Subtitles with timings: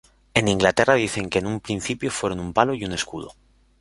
[0.39, 3.33] En Inglaterra dicen que en un principio fueron un palo y un escudo.